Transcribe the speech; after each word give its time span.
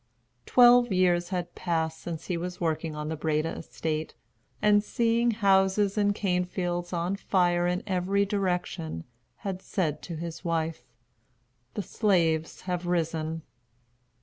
Twelve 0.47 0.91
years 0.91 1.29
had 1.29 1.53
passed 1.53 1.99
since 2.01 2.25
he 2.25 2.35
was 2.35 2.59
working 2.59 2.95
on 2.95 3.07
the 3.09 3.15
Breda 3.15 3.57
estate, 3.57 4.15
and 4.59 4.83
seeing 4.83 5.29
houses 5.29 5.95
and 5.95 6.15
cane 6.15 6.43
fields 6.43 6.91
on 6.91 7.15
fire 7.15 7.67
in 7.67 7.83
every 7.85 8.25
direction, 8.25 9.03
had 9.45 9.61
said 9.61 10.01
to 10.01 10.15
his 10.15 10.43
wife, 10.43 10.81
"The 11.75 11.83
slaves 11.83 12.61
have 12.61 12.87
risen." 12.87 13.43